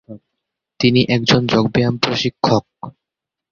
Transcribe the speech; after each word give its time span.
তিনি 0.79 1.01
একজন 1.09 1.41
যোগব্যায়াম 1.47 1.95
প্রশিক্ষক। 1.97 2.63